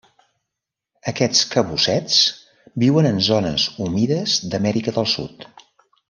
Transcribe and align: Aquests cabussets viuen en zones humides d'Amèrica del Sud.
Aquests 1.11 1.41
cabussets 1.51 2.15
viuen 2.85 3.09
en 3.13 3.21
zones 3.29 3.67
humides 3.85 4.39
d'Amèrica 4.55 4.95
del 5.01 5.11
Sud. 5.17 5.47